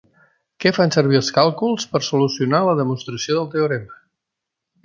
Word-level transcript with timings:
Què 0.63 0.71
fan 0.77 0.93
servir 0.95 1.19
els 1.19 1.29
càlculs 1.35 1.87
per 1.93 2.03
solucionar 2.07 2.65
la 2.71 2.75
demostració 2.83 3.39
del 3.41 3.49
teorema? 3.55 4.01